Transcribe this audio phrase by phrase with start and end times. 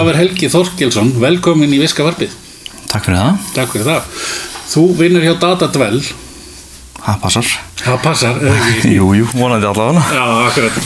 [0.00, 2.30] Ólafur Helgi Þorkelsson, velkomin í Viska Varpið.
[2.88, 3.40] Takk fyrir það.
[3.52, 4.06] Takk fyrir það.
[4.70, 5.98] Þú vinnur hjá Datadvel.
[7.00, 7.50] Það passar.
[7.82, 8.38] Það passar?
[8.96, 10.04] Jú, jú, vonandi allavega.
[10.08, 10.78] Já, akkurat.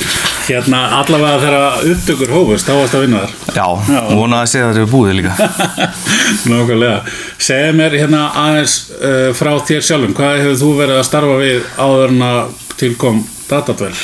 [0.48, 3.38] Hérna, allavega þegar upptökur hófust, þá varst að vinna þar.
[3.60, 4.02] Já, Já.
[4.10, 5.48] vonandi að segja að þetta er búið líka.
[6.50, 7.16] Nákvæmlega.
[7.52, 11.72] Segð mér hérna aðeins uh, frá þér sjálfum, hvað hefur þú verið að starfa við
[11.78, 12.44] áður en að
[12.82, 13.94] tilkom Datadvel?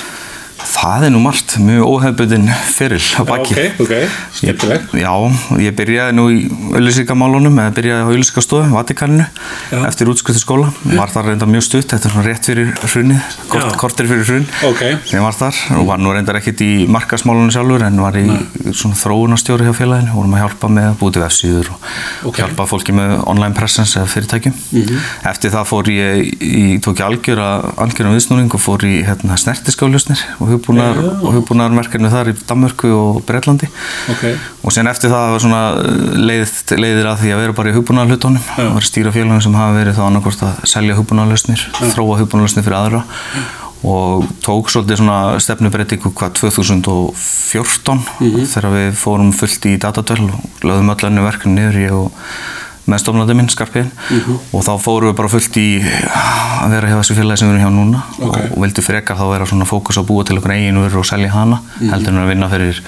[0.61, 2.45] Það er nú margt, mjög óhefbundin
[2.77, 3.55] fyrir á baki.
[3.55, 3.93] Ok, ok,
[4.37, 4.93] skemmtilegt.
[5.01, 5.13] Já,
[5.61, 6.39] ég byrjaði nú í
[6.77, 9.25] auðlýsingamálunum, eða byrjaði á auðlýsingastofu, Vatikaninu,
[9.73, 9.79] Já.
[9.89, 10.71] eftir útskuttu skóla.
[10.85, 13.77] Var þar reynda mjög stutt, þetta er svona rétt fyrir hrunið, kort, Já.
[13.81, 14.47] kortir fyrir hrun.
[14.69, 14.83] Ok.
[15.15, 18.27] Ég var þar og var nú reyndar ekkert í markasmálunum sjálfur en var í
[18.77, 22.37] svona þróunarstjóri hjá félaginu, vorum að hjálpa með að búið til vefsíður og Ok.
[22.43, 24.55] hjálpa fólki með online presence eða fyrirtækjum.
[25.31, 27.51] Eftir það fór ég, í, tók ég algjöra,
[30.55, 33.69] hugbúnar, hugbúnarmerkinu þar í Danmörku og Breitlandi.
[34.13, 34.24] Ok,
[34.65, 35.63] Og sen eftir það var svona
[36.21, 39.79] leið, leiðir að því að vera bara í hugbúnarhlutunum og vera stýra félagum sem hafa
[39.79, 43.02] verið þá annarkort að selja hugbúnarlausnir, þróa hugbúnarlausnir fyrir aðra.
[43.80, 48.02] Og tók svolítið svona stefnubreitingu hvað 2014
[48.52, 52.11] þegar við fórum fullt í datadöl og lögðum öll önnu verkefni niður ég og
[52.91, 53.91] meðstofnandi minn Skarpiðin
[54.57, 57.65] og þá fórum við bara fullt í að vera hjá þessu félagi sem við erum
[57.67, 58.03] hjá núna.
[58.21, 58.39] Ok.
[58.39, 61.03] og, og vildi frekar þá vera svona fókus á að búa til okkur eigin vörur
[61.03, 62.81] og selja hana heldur en að vinna fyrir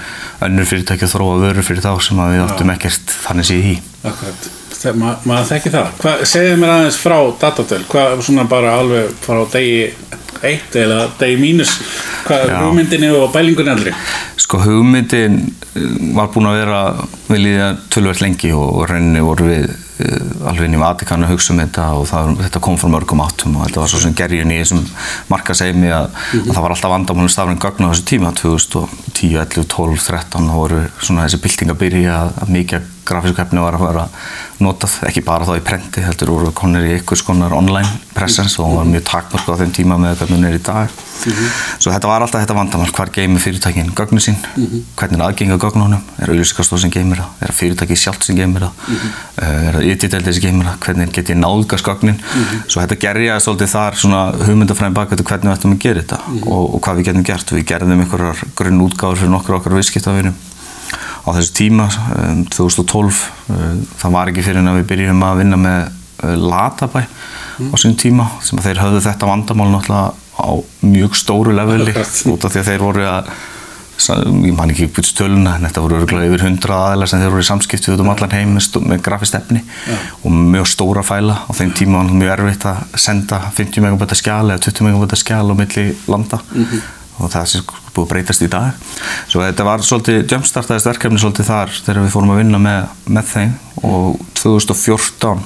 [0.47, 3.77] önnur fyrirtæki og þróa vörur fyrir þá sem við áttum ekkert þannig síð í.
[4.03, 4.51] Akkurat.
[4.83, 5.91] Þegar ma maður þekki það.
[6.01, 9.85] Hva, segðu mér aðeins frá Datadvel, hvað svona bara alveg frá degi
[10.43, 11.77] eitt eða degi mínus,
[12.27, 12.57] hvað Já.
[12.65, 13.93] hugmyndinni og bælingunni aldrei?
[14.43, 15.85] Sko hugmyndin eh,
[16.17, 16.81] var búin að vera
[17.29, 21.35] við líða tölvöld lengi og og rauninni voru við uh, alveg inn í Vatikanu að
[21.35, 24.17] hugsa um þetta og það, þetta kom frá mörgum áttum og þetta var svo sem
[24.17, 24.83] gerjun í þessum
[25.31, 26.09] markaseimi að,
[26.41, 28.33] að það var alltaf vandamálum stafræn gögn á þessu tíma
[29.13, 33.61] 2010, 11, 12, 13 þá voru svona þessi bylting að byrja að, mikið grafísku efni
[33.61, 34.03] var að vera
[34.63, 38.77] notað, ekki bara þá í prenti heldur voru konir í ykkur skonar online presence og
[38.77, 40.91] var mjög takmörk á þeim tíma með hún er í dag.
[41.23, 44.37] Svo þetta var alltaf þetta vandamál, hvar geymir fyrirtækin gögnu sín,
[44.99, 46.03] hvernig er aðgengi á gögnunum?
[46.21, 48.87] Er auðlýsingastóð sem geymir það, er fyrirtæki sjálft sem geymir það?
[48.93, 52.19] Uh, er það yttideldið sem geymir það, hvernig get ég nálgast gögnin?
[52.67, 56.19] Svo þetta gerjaði svolítið þar svona hugmyndafræðin bak við hvernig við ættum að gera þetta
[56.43, 60.35] og, og hvað við getum gert, við gerðum einhverjar grunn útgáður fyrir nokkur okkar viðskiptavinum
[61.23, 63.19] á þessu tíma, um, 2012
[63.51, 63.63] uh,
[63.99, 65.79] það var ekki fyrir en að við byrjum að vinna með
[66.23, 70.51] uh, Latabæ á sín tíma sem að þeir höfðu þetta vandamál náttúrulega á
[70.87, 71.95] mjög stóru leveli
[72.31, 73.33] út af því að þeir voru að
[74.03, 77.35] ég man ekki upp út stöluna en þetta voru örugglega yfir 100 aðeila sem þeir
[77.35, 79.61] voru í samskipti út um allan heim með, með grafist efni
[80.25, 81.37] og mjög stóra fæla.
[81.45, 85.45] Á þeim tíma var mjög erfitt að senda 50 megabæta skjál eða 20 megabæta skjál
[85.45, 86.41] á milli landa
[87.19, 88.85] og það sem búið að breytast í dag.
[89.29, 92.87] Svo þetta var svolítið jumpstartaðist verkefni svolítið þar þegar við fórum að vinna með,
[93.17, 93.57] með þeim
[93.89, 95.43] og 2014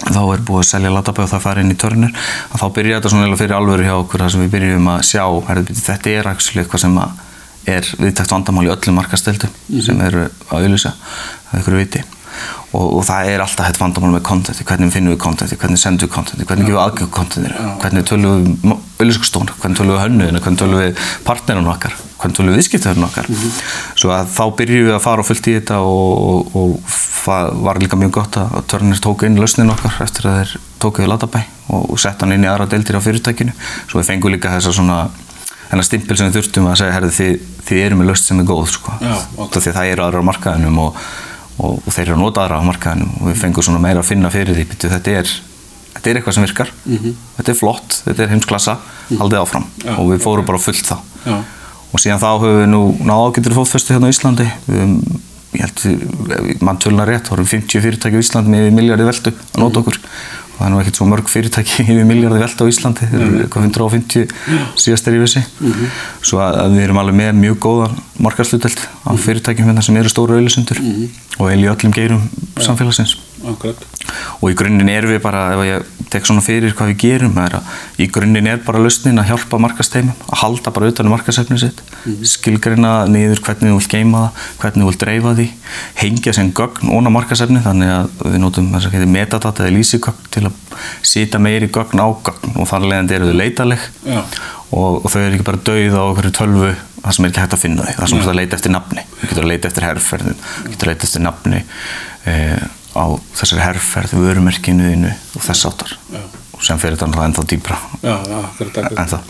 [0.00, 2.14] þá er búið að selja latabæð og það fara inn í törnir.
[2.50, 5.02] Að þá byrja þetta svona eiginlega fyrir alvöru hjá okkur þar sem við byrjum að
[5.10, 7.18] sjá herri, þetta er actually eitthvað sem að
[7.68, 9.52] er viðtækt vandamál í öllum markastöldum
[9.84, 10.94] sem eru að auðlýsa
[11.50, 12.02] að ykkur viti.
[12.70, 16.08] Og, og það er alltaf þetta vandamál með kontenti, hvernig finnum við kontenti, hvernig sendum
[16.08, 20.42] við kontenti, hvernig gefum við aðgjöf kontentinu, hvernig tölum við auðlýskastónu, hvernig tölum við hönnuðinu,
[20.44, 23.30] hvernig tölum við partnerinu okkar, hvernig tölum við viðskiptöðinu okkar.
[23.96, 27.80] Svo að þá byrjum við að fara á fullt í þetta og, og, og var
[27.80, 31.90] líka mjög gott að Törnir tóku inn lausnin okkar eftir að þeir tókuðu Latabæ og,
[31.92, 33.56] og sett hann inn í aðra deildir á fyrirtækinu.
[33.90, 35.02] Svo við fengum líka þessa svona
[35.70, 38.48] þennan stimpil sem við þurftum að segja, herði þið, þið eru með laust sem er
[38.48, 38.94] góð, sko.
[38.98, 39.44] Já, ok.
[39.44, 41.04] Út af Því að það eru aðra á markaðinum og,
[41.60, 44.08] og, og þeir eru að nota aðra á markaðinum og við fengum svona meira að
[44.10, 45.34] finna fyrir því, byrju, þetta er,
[45.94, 46.70] þetta er eitthvað sem virkar,
[47.36, 48.76] þetta er flott, þetta er heimsklassa,
[49.18, 49.66] haldið áfram.
[49.84, 49.94] Já.
[49.98, 50.96] og við fórum bara fullt þá.
[51.26, 51.38] Já,
[51.90, 54.44] Og síðan þá höfum við nú náðu ágættir fótfestu hérna á Íslandi.
[54.68, 54.92] Höfum,
[55.58, 59.58] ég held, mann tölna rétt, þá erum 50 fyrirtæki á Íslandi með miljardi veldu að
[59.58, 59.98] nota okkur.
[59.98, 63.40] Og það er nú ekkert svo mörg fyrirtæki yfir miljardi veldu á Íslandi, þeir eru
[63.42, 64.30] eitthvað 150
[64.84, 65.42] síðast er í vissi.
[66.22, 70.38] Svo að, við erum alveg með mjög góðan markaðsluteld af fyrirtækjum hérna sem eru stóru
[70.38, 70.78] auðlisendur
[71.40, 72.22] og eiginlega í öllum geirum
[72.62, 73.16] samfélagsins
[73.48, 73.86] akkurat.
[74.40, 77.56] og í grunninn er við bara, ef ég tek svona fyrir hvað við gerum, er
[77.60, 81.62] að í grunninn er bara lausnin að hjálpa markasteimum, að halda bara utan um markasefnið
[81.62, 81.82] sitt,
[82.26, 85.48] skilgreina niður hvernig þú vilt geima það, hvernig þú vilt dreifa því,
[86.02, 88.72] hengja sem gögn óna markasefni, þannig að við notum
[89.10, 93.38] metadata eða lýsigögn til að sita meiri gögn á gögn og þar leðandi eru þau
[93.38, 94.20] leitaleg Já.
[94.74, 97.56] og, og þau eru ekki bara dauð á okkur tölvu það sem er ekki hægt
[97.56, 99.70] að finna þau, það sem þú ert að leita eftir nafni þú getur að leita
[99.70, 101.62] eftir herrferðin þú getur að leita eftir nafni
[102.28, 102.68] eh,
[103.00, 103.06] á
[103.40, 105.96] þessari herrferð, vörumerkinu þínu og þess áttar
[106.52, 108.92] og sem fyrir þetta ennþá dýbra Já, já, akkurat.
[108.92, 109.20] ennþá.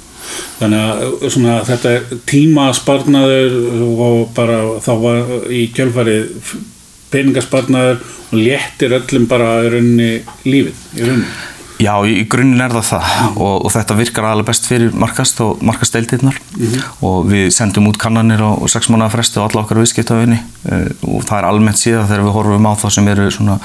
[0.60, 3.54] Þannig að svona, þetta er tímasparnaður
[3.86, 6.52] og bara þá var í kjölfarið
[7.10, 10.10] peningasparnaður og léttir öllum bara í rauninni
[10.46, 11.30] lífið í rauninni
[11.80, 13.14] Já, í grunninn er það það.
[13.36, 16.36] Og, og þetta virkar alveg best fyrir markast og markasteildirnar
[17.06, 21.24] og við sendum út kannanir á sex mánuða fresti og alla okkar viðskiptafinni uh, og
[21.24, 23.58] það er almennt síðan þegar við horfum á það sem eru svona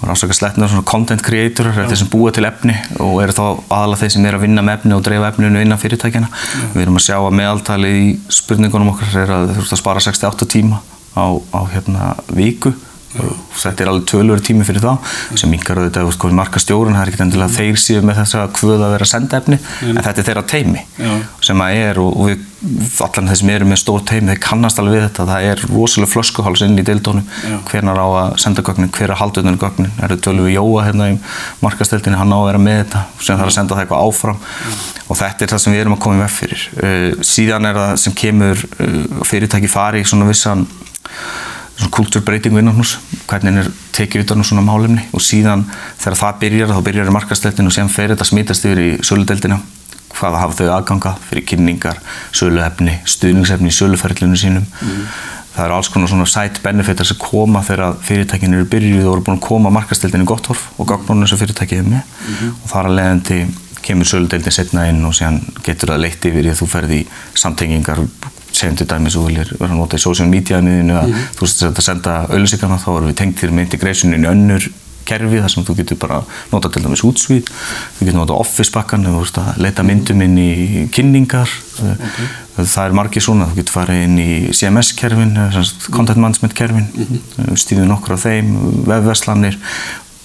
[0.00, 2.72] rannsaka slettnar svona content creatorar, þeir sem búa til efni
[3.04, 5.80] og eru þá aðalega þeir sem eru að vinna með efni og dreifa efninu innan
[5.80, 6.30] fyrirtækjana
[6.72, 10.04] við erum að sjá að meðaltali í spurningunum okkar er að þú ert að spara
[10.06, 10.80] 68 tíma
[11.12, 12.72] á, á hérna viku
[13.10, 14.92] þetta er alveg tölur tími fyrir þá
[15.38, 18.34] sem mingar auðvitað út hvað marka stjórun það er ekkert endilega þeir síðan með þess
[18.38, 19.58] að hvöða að vera að senda efni
[19.88, 21.10] en þetta er þeirra teimi Já.
[21.48, 22.38] sem að er og, og við,
[23.02, 26.12] allan þeir sem eru með stór teimi þeir kannast alveg við þetta það er rosalega
[26.14, 27.56] flöskuháls inn í deildónum Já.
[27.72, 29.90] hvernar á að senda gögnin, hver að halda utan um gögnin?
[29.98, 31.18] Er það tölur við Jóa hérna í
[31.64, 34.38] markasteldinni hann á að vera með þetta sem þarf að senda það eitthvað áfram.
[35.08, 36.62] Og þetta er það sem við erum að koma veg fyrir.
[36.76, 37.66] Uh, síðan
[41.80, 42.98] er það sem kultúrbreytingu innan hús
[43.30, 45.02] hvernig er tekið utan um svona málefni.
[45.16, 45.64] Og síðan
[45.98, 49.60] þegar það byrjar þá byrjar í markasteltinu og síðan fer þetta smítast yfir í söludeldina
[50.10, 52.00] hvaða hafa þau aðganga fyrir kynningar,
[52.36, 54.66] söluefni, stuðningsefni í söluferlinu sínum.
[55.54, 59.24] Það eru alls konar svona side benefitar sem koma þegar fyrirtækin eru byrjuð og eru
[59.26, 62.12] búin að koma markasteldinu í gott horf og gagnónu sem fyrirtækið er með.
[62.52, 63.40] Og þar að leiðandi
[63.80, 67.08] kemur söludeldin setna inn og síðan getur það leitt yfir í að þú ferði í
[67.34, 68.02] samtengingar
[68.60, 71.82] segjum til dæmis og viljir vera að nota í social media-niðinu eða þú veist að
[71.86, 74.70] senda auðlýsingarna þá erum við tengt þér með integrationin í önnur
[75.10, 76.20] kerfi þar sem þú getur bara
[76.52, 77.48] nota til dæmis útsvít,
[77.96, 80.50] þú getur nota office bakkan eða þú veist að leita myndum inn í
[80.94, 81.50] kynningar.
[81.80, 82.28] Okay.
[82.60, 85.34] það er margir svona, þú getur farið inn í CMS-kerfin,
[85.88, 86.88] content management kerfin
[87.58, 88.54] stýðið nokkur af þeim
[88.90, 89.58] vefverslanir,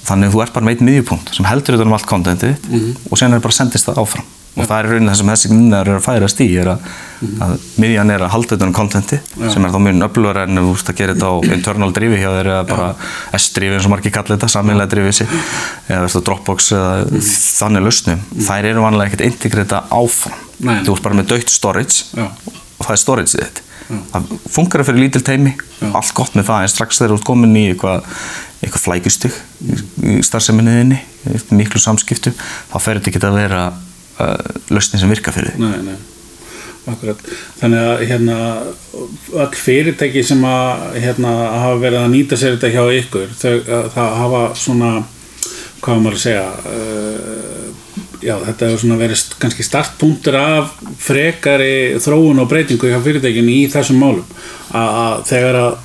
[0.05, 2.79] þannig að þú ert bara með einn miðjupunkt sem heldur utan um allt contentið mm
[2.79, 2.97] -hmm.
[3.09, 5.90] og sen er bara sendist það áfram og það er raunin það sem þessi minnar
[5.90, 6.86] er að færast í er að,
[7.44, 9.19] að miðjan er að halda utan um kontenti
[9.52, 12.30] sem er þá mjög öflugur en þú veist að gera þetta á internal drifi hjá
[12.38, 12.88] þeir eða bara
[13.40, 15.36] S-drifi eins og margir kallir þetta, sammelega drifi sitt
[15.90, 17.22] eða veist, Dropbox eða
[17.60, 20.42] þannig lausnum þær eru vanlega ekkert integrita áfram.
[20.63, 20.80] Nei.
[20.88, 22.30] þú ert bara með dögt storage Já.
[22.31, 23.62] og það er storage þitt.
[24.13, 25.52] Það funkar fyrir lítil teimi
[25.92, 28.07] allt gott með það en strax þegar þú ert komin í eitthvað
[28.63, 29.36] eitthvað flækustig
[30.06, 30.98] í starfseminniðinni
[31.54, 33.62] miklu samskiptu þá fer þetta ekki að vera
[34.71, 35.97] lausnin sem virka fyrir því Nei, nei,
[36.91, 37.21] akkurat.
[37.59, 38.38] Þannig að hérna,
[39.33, 41.33] öll fyrirtæki sem að hérna,
[41.63, 44.91] hafa verið að nýta sér þetta hjá ykkur, þau, að, það hafa svona,
[45.85, 47.65] hvað maður að segja, uh,
[48.21, 50.71] já, þetta hefur svona verið kannski startpunktur af
[51.01, 54.25] frekari þróun og breytingu hjá fyrirtækin í þessum málum.
[54.75, 55.77] Að, þegar að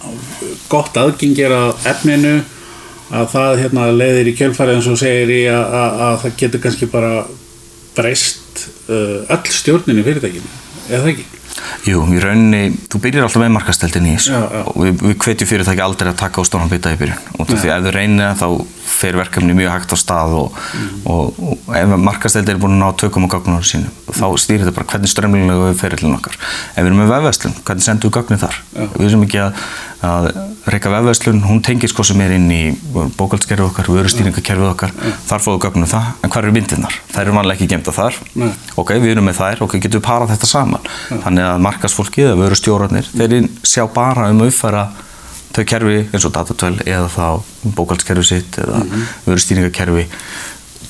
[0.71, 2.39] gott aðgengi er að efninu,
[3.11, 6.63] að það hérna, leiðir í kjölfarið eins og segir í að, að, að það getur
[6.67, 7.15] kannski bara
[7.97, 10.57] breyst uh, öll stjórnin í fyrirtækinu,
[10.91, 11.27] eða ekki?
[11.89, 15.83] Jú, í rauninni, þú byrjar alltaf með markasteldin í þessu og við, við hvetjum fyrirtæki
[15.85, 17.27] aldrei að taka á stóran bita í byrjun.
[17.37, 20.61] Og því ef þú reynir það þá fer verkefni mjög hægt á stað og,
[21.05, 24.77] og, og ef markasteldi er búin að ná tökum á gagnunum sínum þá stýrir þetta
[24.77, 26.37] bara hvernig strömmlinlega við ferillin okkar.
[26.75, 28.57] Ef við erum með vefverslun, hvernig sendum við gagnið þar?
[28.97, 29.61] Við erum ekki að,
[30.11, 30.29] að
[30.75, 32.63] reyka vefverslun, hún tengir sko sem er inn í
[33.19, 34.95] bókaldskerfið okkar, vörustýringakerfið okkar
[35.29, 36.99] þar fóðu gagnum það, en hvað eru myndirnar?
[37.13, 38.19] Þær eru vanlega ekki gemta þar.
[38.41, 38.51] Nei.
[38.81, 40.91] ok, við erum með þær, ok, getum við parað þetta saman?
[41.11, 43.13] Þannig að markasfólkið, eða vörustjórarnir
[45.57, 50.07] þau kerfi eins og datatvel eða þá bókaldskerfi sitt eða mm vörustýringakerfi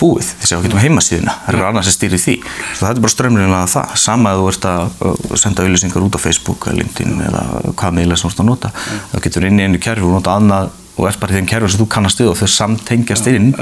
[0.01, 2.35] búið, þess að við getum heimasíðuna það eru annars að stýri því.
[2.73, 6.17] Svo þetta er bara strömmlega það, sama að þú ert að uh, senda auðlýsingar út
[6.17, 7.43] á Facebook eða LinkedIn eða
[7.81, 8.71] hvað miðla sem þú ert að nota.
[9.11, 11.73] Þá getur inn í einu kerfi og nota annað og ert bara í þeim kerfi
[11.73, 13.53] sem þú kannast við og þau samtengjast inn.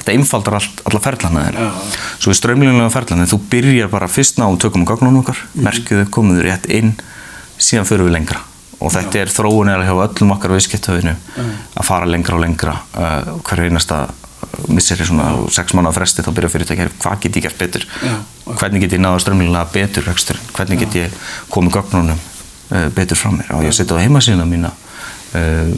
[0.00, 1.70] þetta einfaldar allt, alla ferlana þeirra.
[2.18, 6.08] Svo við strömmlega ferlana, þú byrjar bara fyrst ná um tökum og gagnunum okkar merkjuðu,
[6.12, 6.94] komuðu rétt inn
[7.56, 8.44] síðan förum við lengra
[8.78, 13.36] og þetta er þróun eða hjá öllum okkar viðskiptöfinu að fara lengra og lengra uh,
[13.46, 14.06] hverju einasta
[14.72, 17.86] missir svona sex mánuða fresti þá byrja fyrirtæki að hvað get ég gert betur?
[18.02, 18.14] Já.
[18.60, 21.16] hvernig get ég náða strömmlega betur rekstur hvernig get ég
[21.52, 23.50] komið gögnunum uh, betur frá mér?
[23.58, 24.72] Og ég setja á heimasíðuna mína?
[25.36, 25.74] Uh,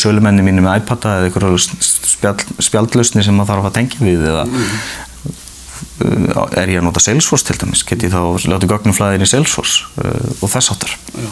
[0.00, 4.46] sölumenni mínu með iPada eða einhverju spjall, spjaldlausni sem maður þarf að tengja við eða
[4.46, 4.54] uh,
[6.56, 7.84] er ég að nota Salesforce til dæmis?
[7.88, 11.28] Get ég þá látið gögnum flæðin í Salesforce uh, og þess áttar Já.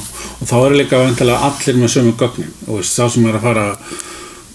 [0.46, 3.46] Og þá eru líka vantilega allir með sömu gögnin og veist, sá sem er að
[3.48, 3.94] fara að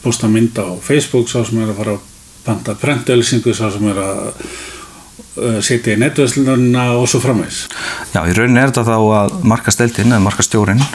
[0.06, 2.06] posta mynd á Facebook, sá sem er að fara að
[2.46, 7.66] panta prentauðlýsingu, sá sem er að uh, setja í netvæslununa og svo framvegs.
[8.14, 10.86] Já, í rauninni er þetta þá að markasteldin eða markastjórin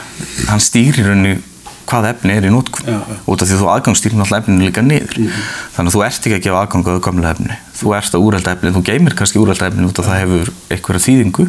[0.47, 1.37] hann stýrir rauninni
[1.87, 5.17] hvað efni er í nótkunn út af því að þú aðgangsstýrir náttúrulega efninu líka niður.
[5.75, 7.57] Þannig að þú ert ekki að gefa aðgang á gamla efni.
[7.77, 11.03] Þú ert að úrelda efni, þú geymir kannski úrelda efni út af það hefur einhverja
[11.05, 11.45] þýðingu.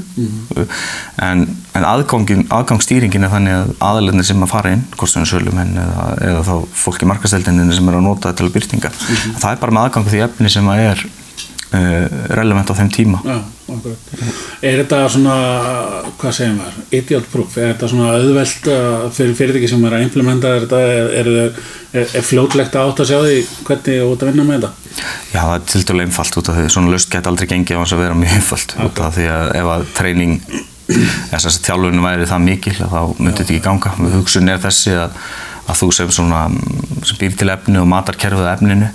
[1.25, 1.45] En,
[1.79, 6.45] en aðgangin, aðgangsstýringin er þannig að aðalendir sem að fara inn, kostunum sölumenn eða, eða
[6.47, 6.55] þá
[6.85, 10.11] fólk í markasteldinni sem er að nota þetta til byrtinga það er bara með aðgang
[10.13, 11.05] því efni sem að er
[11.71, 13.39] relevant á þeim tíma Já.
[14.65, 15.35] Er þetta svona,
[16.17, 20.05] hvað segir maður, idiot proof, er þetta svona auðvelt uh, fyrir fyrirtæki sem er að
[20.07, 21.29] implementa þetta, er, er,
[21.93, 23.35] er, er fljótlegt að átt að sjá því
[23.69, 25.05] hvernig þú ert að vinna með þetta?
[25.35, 27.81] Já, það er til dælu einfalt út af því svona löst geta aldrei gengið á
[27.83, 30.41] hans að vera mjög einfalt út af því að ef að treyning
[30.89, 33.95] þess að þjálfunum væri það mikil þá myndi þetta ekki ganga.
[34.17, 35.19] Hugsun er þessi að,
[35.69, 38.89] að þú sem sem býr til efni og matar kerfið efninu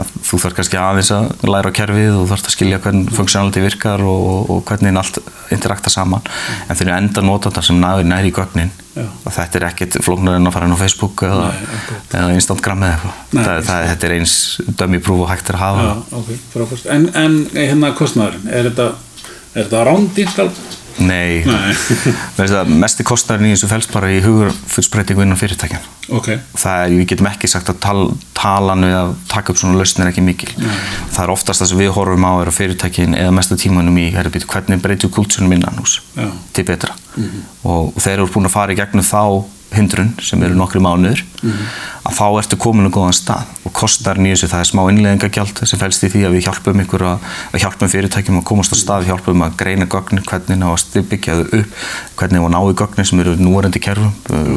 [0.00, 3.12] að þú þarf kannski aðeins að læra á kerfið og þú þarf að skilja hvernig
[3.14, 5.20] funksjónaldi virkar og, og, og hvernig allt
[5.54, 6.24] interakta saman
[6.68, 10.38] en fyrir enda nota þetta sem næri næri í gögnin og þetta er ekkit flóknar
[10.38, 11.48] en að fara inn á Facebook eða,
[12.14, 13.64] eða Instagram eða eitthvað.
[13.66, 14.36] Það, þetta er eins
[14.78, 16.86] dömi prúf og hægt er að hafa Já, ok, frábært.
[16.94, 18.88] En, en hérna kostnæðurinn, er þetta,
[19.56, 20.83] þetta rándýrt alveg?
[21.02, 21.72] Nei, Nei.
[22.36, 25.88] Veistu það, mesti kostnærin í þessu felst bara í hugurfullsbreytingu innan fyrirtækjan.
[26.14, 26.28] Ok,
[26.60, 28.02] Það er, við getum ekki sagt að tal,
[28.36, 30.50] talan við að taka upp svona lausn er ekki mikil.
[30.60, 34.06] Það er oftast það sem við horfum á er að fyrirtækin eða mestu tímanum í
[34.14, 36.28] herri, býtu, hvernig breytum kultúrnum innan hús Já.
[36.54, 36.94] til betra.
[37.64, 39.22] og, og þeir eru búin að fara í gegnum þá
[39.78, 41.22] hindrun sem eru nokkri mánuður
[42.04, 45.62] að þá ertu komin á góðan stað og kostarinn í þessu það er smá innleðingagjald
[45.64, 48.76] sem fælst í því að við hjálpum ykkur að, að hjálpum fyrirtækjum að komast á
[48.78, 51.80] stað hjálpum að greina gögnin, hvernig ná að byggja þau upp
[52.20, 54.12] hvernig ná í gögnin sem eru núarendi kerfum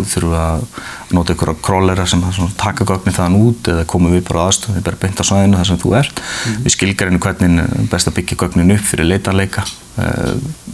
[0.07, 0.67] þurfum að
[1.15, 4.47] nota ykkur að królera sem að taka gögnin þaðan út eða komum við bara á
[4.51, 6.23] aðstöðum, við bara á svæðinu þar sem þú ert.
[6.65, 9.65] Við skilgarinu hvernig best að byggja gögnin upp fyrir leitarleika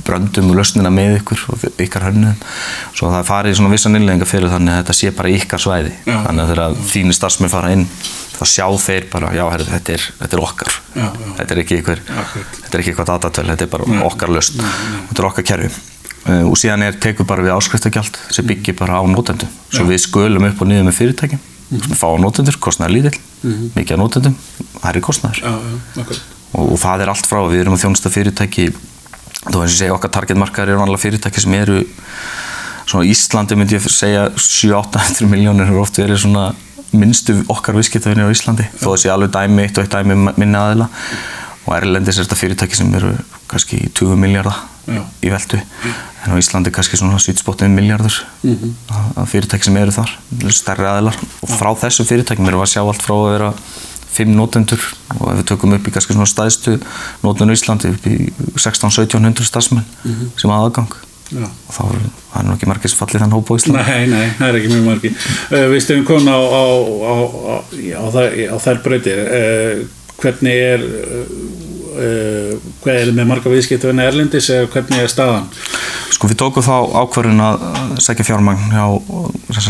[0.04, 2.42] bröndum og lausnina með ykkur og ykkar hönnuðum
[2.96, 5.94] svo það farið í svona vissan innlegginga fyrir þannig að þetta sé bara ykkar svæði.
[6.04, 6.18] Já.
[6.26, 7.86] þannig að þegar þínir starfsmenn fara inn
[8.34, 10.76] þá sjá þeir bara, já herri, þetta, er, þetta er okkar.
[10.98, 11.32] Já, já.
[11.40, 14.04] þetta er ekki ykkur þetta er ekki eitthvað datatöl, þetta er bara Nei.
[14.10, 15.72] okkar löst þetta er okkar kerfi.
[16.24, 20.06] Uh, og síðan er tekur bara við áskriftagjald sem byggir bara á nótendum svo við
[20.06, 21.42] skölum upp og niður með fyrirtækjum.
[21.74, 21.96] Mm.
[21.98, 23.20] fá nótendur, kostnaður lítill.
[23.74, 24.36] Mikið á nótendum,
[24.78, 25.00] það er
[26.04, 26.22] akkurat.
[26.54, 28.68] og, það er allt frá, við erum að þjónusta fyrirtæki
[29.46, 31.82] eins og ég segja okkar targetmarkaðar eru vanlega fyrirtæki sem eru
[32.88, 36.50] svona Íslandi myndi ég segja 7-800 miljónir eru oft verið svona
[36.94, 38.68] minnstu okkar viðskiptavinir á Íslandi.
[38.78, 40.88] Þó að sé alveg dæmi eitt og eitt dæmi minni aðila.
[41.66, 43.14] Og Erlendis er þetta fyrirtæki sem eru
[43.50, 44.60] kannski 20 miljardar
[45.24, 48.74] í veldu en á Íslandi kannski svona svítspotið miljardur Mhm.
[49.16, 50.12] af fyrirtæki sem eru þar
[50.52, 51.16] stærri aðilar.
[51.42, 53.54] Og frá þessu fyrirtækjum erum við að sjá allt frá að vera
[54.14, 54.84] fimm notendur
[55.20, 56.78] og ef við tökum upp í kannski svona stæðstu
[57.24, 58.18] notun á Íslandi upp í
[58.58, 59.88] 16-1700 starfsmenn
[60.38, 60.94] sem hafa aðgang
[61.34, 61.48] Já.
[61.48, 62.02] og þá er
[62.34, 64.72] það nú ekki margir sem fallið þann hóp á Íslandi Nei, nei, það er ekki
[64.74, 65.12] mjög margi.
[65.50, 66.64] Uh, við stöðum komin á, á,
[67.10, 67.16] á,
[67.98, 69.22] á, þær, á þær breytir.
[69.24, 70.84] Uh, hvernig er,
[72.84, 75.48] hvað er með marga viðskiptavina Erlendis eða hvernig er staðan?
[76.14, 77.64] Sko við tókum þá ákvörðun að
[78.04, 78.86] segja fjármagn hjá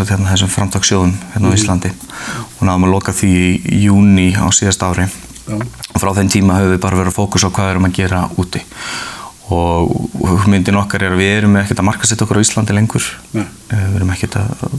[0.04, 3.32] hérna, þessum framtagsjóðum hérna á Íslandi og náðum að loka því
[3.74, 5.08] í júni á síðast ári
[5.44, 5.58] Já.
[5.60, 8.26] og frá þeim tíma höfum við bara verið að fókus á hvað erum að gera
[8.40, 8.62] úti
[9.54, 9.92] og
[10.24, 13.44] hugmyndin okkar er að við erum ekkert að markasetja okkur á Íslandi lengur Nei.
[13.44, 14.78] Eh, við erum ekkert að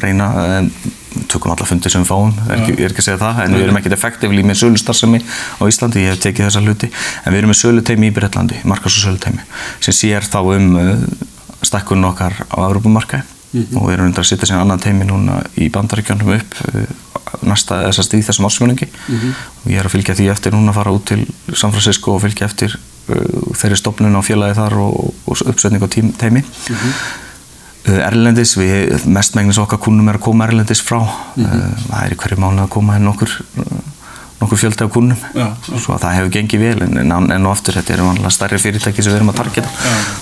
[0.00, 0.70] reyna við
[1.32, 2.34] tökum alla fundir sem við fáum.
[2.46, 5.62] Er ekki, er ekki að segja það, en við erum ekkert effektífli með sölustarfsemi á
[5.68, 6.90] Íslandi, ég hef tekið þessa hluti.
[7.24, 9.46] En við erum með söluteimi í Breitlandi markas og söluteimi,
[9.84, 10.92] sem sér þá um uh,
[11.66, 15.68] stækkunum okkar á Európumarkaði og við erum undir að setja sér annan teimi núna í
[15.72, 16.82] bandaríkjónum upp uh,
[17.46, 18.88] næsta þessast í þessum ársmjöningi
[19.64, 21.22] og ég er að fylgja því eftir núna að fara út til
[21.54, 25.88] San Francisco og fylgja eftir uh, þeirri stopnun á félagi þar og, og uppsetning á
[26.20, 27.25] teimi Uh,
[27.86, 30.98] Erlendis, við, mestmengnis okkar kunnum er að koma Erlendis frá.
[31.38, 31.52] Uh,
[31.86, 33.36] það er í hverju mánu að koma nokkur
[34.36, 35.46] nokkur fjöldi af kunnum Já,
[35.80, 38.58] svo að það hefur gengið vel en, en, en og aftur þetta eru vanlega stærri
[38.60, 39.70] fyrirtæki sem við erum að targeta.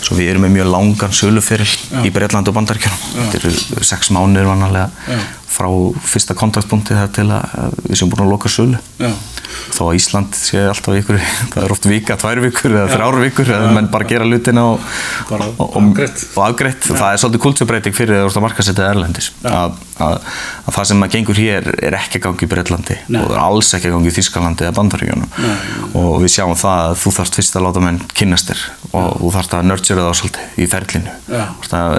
[0.06, 1.72] Svo við erum með mjög langan söluferil
[2.06, 4.86] í Breitland og Bandaríkjum þetta eru sex mánuður vanlega
[5.54, 5.68] frá
[6.06, 8.78] fyrsta kontaktpunkti þar til að við séum búin að loka sölu
[9.74, 11.18] þó að Ísland sé alltaf ykkur
[11.54, 14.84] það er oft vika, tvær vikur eða þrjár vikur eða menn bara gera lutina og,
[15.30, 16.24] og, og, afgreitt.
[16.34, 16.88] og afgreitt.
[16.90, 19.30] Það er svolítið kulturbreyting fyrir að markasetja erlendis.
[19.44, 20.14] Að, að,
[20.64, 23.20] að það sem að gengur hér er ekki að gangi í Breitlandi Nei.
[23.20, 25.30] og það er alls ekki að gangi í Þískalandi eða Bandaríunum
[26.00, 29.28] og við sjáum það að þú þarft fyrst að láta menn kynnast þér og þú
[29.36, 31.12] þarft að nurture það svolítið í ferlinu.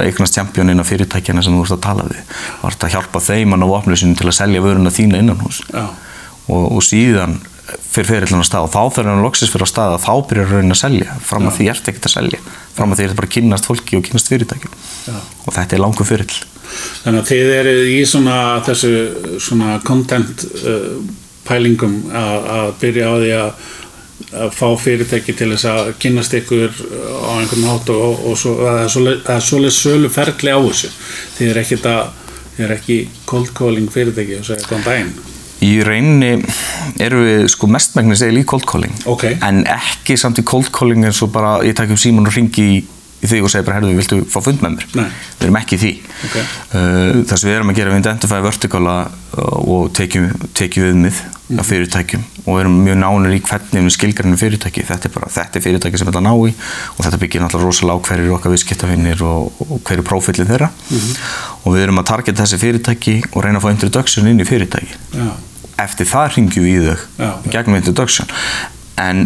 [0.05, 2.21] Eignast championinn af fyrirtækjana sem þú ert að tala við.
[2.31, 3.67] Þú þarft að hjálpa þeim að ná
[6.47, 9.95] og, og síðan fyrir fyrirlun á stað og þá þegar hann loksist fyrir á stað
[9.95, 12.41] að þá byrjar raunin að selja fram að því ert ekkert að selja
[12.75, 14.75] fram að því ert bara að kynnast fólki og kynnast fyrirtækjum
[15.15, 16.43] og þetta er langur fyrirl
[17.05, 18.91] Þannig að þið eru í svona þessu
[19.43, 20.97] svona content uh,
[21.45, 23.65] pælingum að, byrja á því að,
[24.41, 28.81] að fá fyrirtæki til þess að kynast ykkur á einhvern hátt og, og svo, að
[28.81, 30.91] það er það svoleið sölu ferli á þessu.
[31.37, 32.03] Þið er ekkit að
[32.55, 32.99] þið er ekki
[33.29, 35.15] cold calling fyrirtæki og segja góðan daginn.
[35.63, 36.33] Í rauninni
[36.99, 39.23] erum við sko mestmægnis eða í cold calling Ok.
[39.41, 42.65] en ekki samt í cold calling eins og bara ég takk um síman og ringi
[42.75, 42.81] í,
[43.25, 44.87] í þig og segi bara herðu, viltu fá fund með mér?
[45.01, 45.07] Nei.
[45.39, 45.93] Við erum ekki í því.
[46.29, 46.35] Ok.
[46.39, 48.95] Uh, það sem við erum að gera við identify vertikala
[49.35, 51.59] og tekjum, tekjum viðmið Mm.
[51.61, 54.81] af fyrirtækjum og erum mjög nánir í hvernig við skilgarnir fyrirtæki.
[54.87, 56.53] Þetta er bara, þetta er fyrirtæki sem við ætla að ná í
[56.97, 61.11] og þetta byggir náttúrulega rosalega á hverjir okkar viðskiptafinnir og, og hverju prófillin þeirra Mhm.
[61.61, 64.97] og við erum að targeta þessi fyrirtæki og reyna að fá introduction inn í fyrirtæki
[65.13, 65.29] Já,
[65.85, 68.33] eftir það ringjum við í þau í gegnum introduction
[69.05, 69.21] en,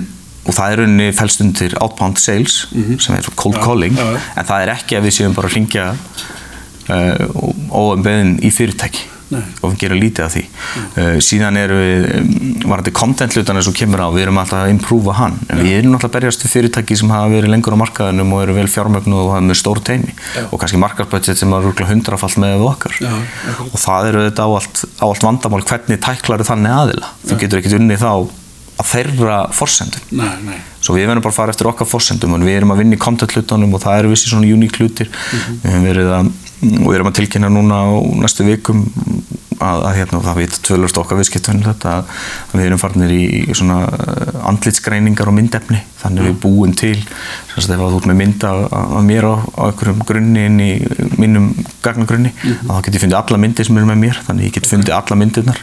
[0.49, 3.59] og það er rauninni fælst undir outbound sales sem er cold.
[3.59, 3.95] Já, calling.
[3.95, 4.25] já, já.
[4.41, 5.85] en það er ekki að við séum bara að ringja
[6.89, 7.39] uh,
[7.69, 9.07] óumbeðin í fyrirtæki.
[9.29, 9.43] Nei.
[9.61, 10.41] og við gerum lítið af því.
[10.97, 12.29] Uh, síðan erum við um,
[12.71, 15.35] varandi content hlutan eins og kemur á við erum alltaf að improva hann.
[15.53, 18.41] En við erum alltaf að berjast við fyrirtæki sem hafa verið lengur á markaðinum og
[18.41, 20.15] eru vel fjármögnu og hafa með stór teimi
[20.47, 22.97] og kannski markarsbudget sem er rúglega hundrafalt með okkar.
[23.69, 27.13] Og það eru þetta á allt, á allt vandamál hvernig tæklar þannig aðila.
[27.29, 28.13] Þú getur ekkert unnið þá
[28.79, 30.11] að þeirra forsendum.
[30.15, 30.59] Nei, nei.
[30.79, 33.01] svo við verðum bara að fara eftir okkar forsendum og við erum að vinna í
[33.01, 35.11] content hlutunum og það eru vissi svona uník hlutir.
[35.63, 38.81] Við höfum verið að og við erum að tilkynna núna á næstu vikum
[39.63, 42.09] að, að hérna, það veit tölust okkar viðskiptunum þetta að,
[42.49, 45.79] að við erum farnir í, í svona uh, andlitsgreiningar og myndefni.
[46.01, 49.61] Þannig við búum til ef að þú ert með mynd af, af mér á, á
[49.69, 50.69] einhverjum grunni inn í
[51.19, 51.49] mínum
[51.83, 54.69] gagnagrunni að þá get ég fundið alla myndir sem eru með mér þannig ég get
[54.69, 55.59] fundið alla myndirnar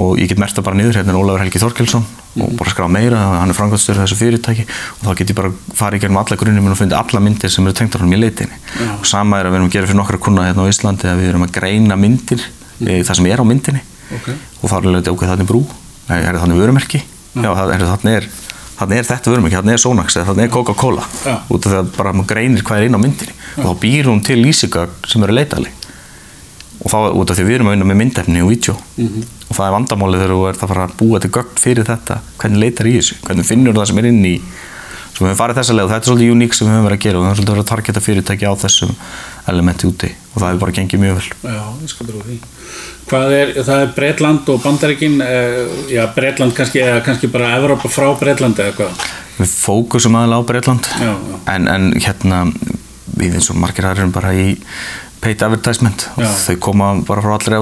[0.00, 2.06] og ég get merta bara niður hérna er Ólafur Helgi Þorkelsson
[2.38, 4.66] og bara skrá meira, hann er framkvæmstöður þessu fyrirtæki.
[5.00, 7.66] Og þá get ég bara farið í gegnum alla grunnum og fundið alla myndir sem
[7.66, 8.58] eru tengdar honum í leitinni.
[8.78, 8.90] Já.
[8.94, 11.22] og sama er að við erum að gera fyrir nokkra kuna hérna á Íslandi að
[11.22, 13.02] við erum að greina myndir mm.
[13.08, 13.82] það sem er á myndinni.
[14.14, 14.28] Ok.
[14.60, 15.64] og er alveg ok, þannig brú.
[16.06, 17.02] Nei, er þannig vörumerki.
[17.34, 18.30] Já, er, þannig er
[18.78, 21.04] þannig er þetta vörumerki, þannig er Sonax eða þannig er Coca-Cola.
[21.26, 21.34] Já.
[21.50, 23.36] út af því að bara maður greinir hvað er inn á myndinni.
[23.58, 25.74] Og þá býr hún til lýsingar sem eru leitaðli
[26.80, 28.74] og þá út af því við erum að vinna með myndefni og vídeo.
[28.96, 29.22] Mhm.
[29.50, 32.18] og það er vandamálið þegar þú ert að fara að búa til gögn fyrir þetta.
[32.38, 34.34] Hvernig leitar í þessu, hvernig finnur það sem er inn í
[35.10, 35.84] svo við höfum farið þessa leið?
[35.84, 37.18] Og þetta er svolítið uník sem við höfum verið að gera.
[37.18, 38.94] Og við höfum svolítið verið að targeta fyrirtæki á þessum
[39.50, 40.10] elementi úti.
[40.30, 41.28] Og það hefur bara gengið mjög vel.
[41.50, 42.38] Já, ég skal trú því.
[43.10, 47.90] Hvað er, það er Breitland og Bandaríkin, eh, já, Breitland kannski, eða kannski bara Evrópa
[47.90, 49.10] frá Breitlandi eða hvað?
[49.40, 50.16] við fókusum
[55.20, 56.30] Já, og í paid advertisement og Já.
[56.46, 57.56] þau koma bara frá allir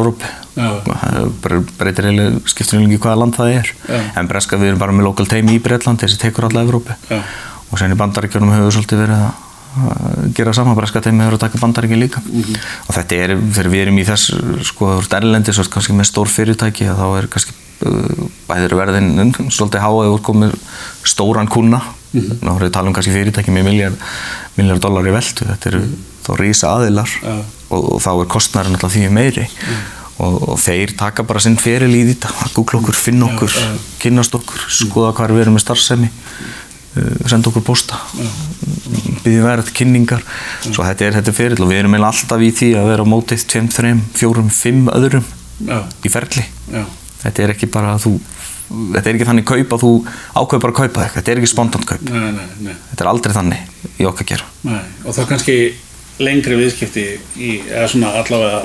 [1.42, 4.01] bara breytir eiginlega, skiptir eiginlega ekki hvaða land það er Já.
[4.16, 7.21] en breska við erum bara með local team í Breitland þessi tekur alla Evrópi Já.
[7.71, 11.40] og sen í bandaríkjunum hefur við svolítið verið að gera sama, breska teimi hefur að
[11.47, 12.57] taka bandaríkjun líka Mhm.
[12.88, 14.33] og þetta er, þegar við erum í þess
[14.64, 17.53] sko, þú ert erlendis og ert kannski með stór fyrirtæki þá er kannski
[17.87, 20.55] uh, bæðir verðin svolítið háa eða komið
[21.05, 21.83] stóran kuna
[22.14, 22.38] Mhm.
[22.40, 23.97] þá erum við að tala um kannski fyrirtæki með miljard,
[24.57, 25.83] miljard dólar í veltu þetta eru
[26.29, 27.14] þá rísa aðilar.
[27.23, 27.37] Já.
[27.69, 29.49] og, og þá er kostnærin alltaf því meiri.
[30.19, 33.69] Og, og þeir taka bara sinn feril í þetta, google okkur, finna okkur já.
[34.03, 38.01] kynnast okkur, skoða hvað við erum með starfsemi uh, senda okkur posta
[39.23, 40.25] byggja verð, kynningar.
[40.64, 43.07] Svo þetta er, þetta er feril og við erum eiginlega alltaf í því að vera
[43.07, 45.29] á mótið 2, 3, 4, 5 öðrum
[46.03, 46.45] í ferli.
[47.19, 48.14] Þetta er ekki bara að þú
[48.69, 49.93] þetta er ekki þannig kaup að þú
[50.37, 51.19] ákveð bara að kaupa eitthvað.
[51.19, 54.49] Þetta er ekki spontant kaup, nei, nei, nei, þetta er aldrei þannig í okkar gera
[54.69, 54.83] nei.
[55.05, 55.57] Og þá kannski
[56.23, 57.07] lengri viðskipti
[57.39, 58.63] í, eða svona allavega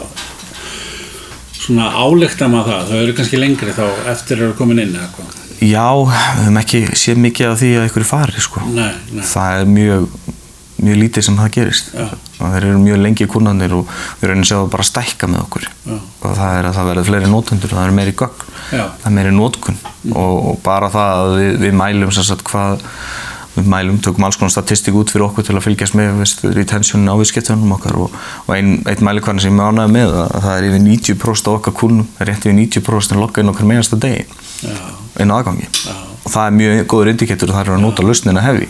[1.64, 5.40] svona álíkta maður það, þau eru kannski lengri þá eftir eru komin inn eða hvað?
[5.64, 8.64] Já, við höfum ekki séð mikið af því að ykkur fari sko.
[8.74, 10.10] Nei, nei, það er mjög
[10.84, 14.56] mjög lítið sem það gerist þeir eru mjög lengi kunnanir og við reynum að sjá
[14.58, 15.96] það bara stækka með okkur Já.
[15.96, 18.84] og það er að það verður fleiri nótendur og það er meiri gögn, Já.
[19.04, 19.78] það er meiri nótkun
[20.12, 22.84] og, og bara það að við, við mælum sagt hvað
[23.54, 26.24] við mælum, tökum alls konar statistík út fyrir okkur til að fylgjast með
[26.56, 28.16] retentionin á viðskiptunum okkar og,
[28.48, 31.60] og ein, einn mælikvarni sem ég mánaði með að, að það er yfir 90% af
[31.60, 34.26] okkar það er rétt yfir 90% að lokka inn okkar meðansta degi
[35.22, 35.70] inn á aðgangi.
[35.70, 35.94] Já.
[36.24, 38.70] og það er mjög góður indikator og það er að nota lausnina hefi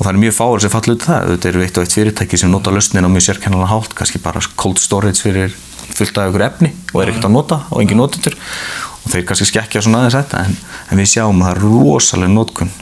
[0.00, 1.26] og það er mjög fáur sem falla út það.
[1.34, 4.80] Þetta eru eitt og eitt fyrirtæki sem nota lausnina mjög sérkennalega hátt, kannski bara cold
[4.80, 5.52] storage fyrir
[5.92, 8.38] fullt af ykkur efni og er ekkert að nota og engin notendur.
[9.04, 10.46] Og þeir kannski skekkja svona aðeins þetta.
[10.46, 10.56] En,
[10.88, 12.72] en við sjáum að það er rosalega notkun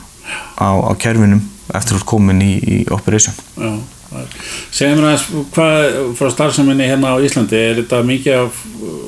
[0.58, 1.42] á, á kerfinum
[1.76, 3.34] eftir að komin í, í operation.
[3.58, 3.72] Já.
[4.08, 4.36] það er-
[4.72, 8.98] Segðu mér aðeins, hvað frá starfseminni hérna á Íslandi, er þetta mikið af uh,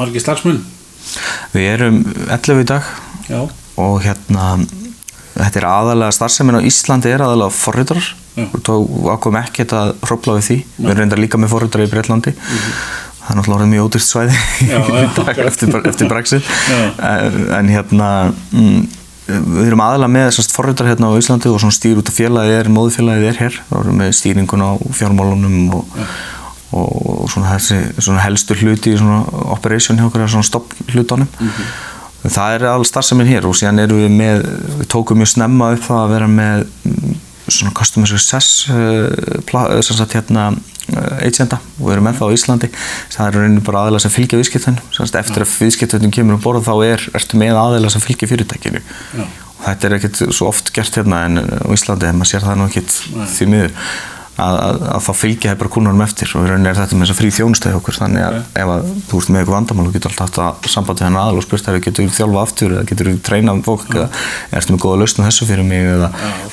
[0.00, 0.60] margir starfsmenn?
[1.54, 2.88] Við erum 11 í dag
[3.28, 3.40] Já,
[3.78, 4.48] og hérna
[5.38, 8.08] þetta er aðalega starfsemin á Íslandi er aðalega forritarar.
[8.38, 8.72] Þá
[9.14, 10.56] ákom ekki að hrópla við því.
[10.78, 12.34] Við erum reyndar líka með forritarar í Breitlandi
[13.28, 14.36] það er náttúrulega mjög ódýrt svæði.
[14.64, 16.46] Já, já, eftir, eftir Brexit.
[16.48, 16.78] Já.
[17.10, 18.08] en, en hérna
[18.52, 18.78] mm,
[19.28, 22.56] við erum aðalega með þessast forritar hérna á Íslandi og svona stýr út af félagið
[22.56, 26.00] er, móðufélagið er hér, þá erum við stýringun á fjármálunum og,
[26.72, 29.20] og, og svona þessi svona helstu hluti í svona
[29.52, 31.28] operation hjá okkur, svona stopp hlutunum
[32.24, 34.44] það er alls starfseminn hér og síðan erum við með,
[34.80, 37.18] við tókum mjög snemma upp það að vera með mm,
[37.52, 41.60] svona customer success uh, sem sagt hérna uh, agenda.
[41.78, 42.70] Og við erum það á Íslandi.
[43.14, 44.80] Það eru reynir bara aðeila sem fylgja viðskiptunum
[45.22, 48.84] eftir að viðskiptunum kemur um borð þá er, ertu með aðeila sem fylgja fyrirtækinu.
[49.18, 49.26] Já.
[49.58, 52.60] og þetta er ekkert svo oft gert hérna en á Íslandi, en maður sér það
[52.60, 53.00] nú ekkert
[53.34, 53.74] því miður
[54.38, 56.32] að, að, að þá fylgja þeir bara kúnarum eftir.
[56.38, 58.88] Og í rauninni er þetta með þess að frí þjónustæði okkur þannig að ef að
[59.08, 61.68] þú ert með eitthvað vandamál og getur alltaf haft að sambandi hennar aðal og spurt
[61.68, 64.08] þær getur þú þjálfa aftur eða getur þú treinað fólk eða
[64.60, 66.10] ertu með góða lausn á þessu fyrir mig eða,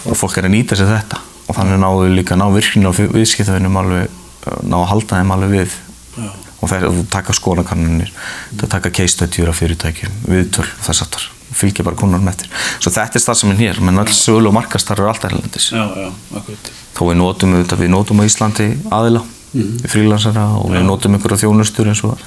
[0.10, 1.22] og fólk er að nýta sér þetta.
[1.46, 4.22] Og þannig náðu við líka ná virkinu á viðskiptavinnum alveg
[4.66, 5.80] ná að halda þeim alveg við.
[6.66, 8.10] Og þeir og taka skoðanakannanir
[8.56, 12.50] það taka case study af fyrirtækjum viðtöl og þess aftar fylgja bara kunnarum eftir.
[12.80, 15.70] Svo þetta er starfseminn hér menn alls sögulega og markastar eru alltaf erlendis.
[15.72, 16.72] Já, já, akkurat.
[16.96, 19.22] Þó við notum auðvitað, við notum á Íslandi aðila
[19.56, 19.78] Mhm.
[19.84, 22.18] við frílansara og við notum einhverja þjónustur eins og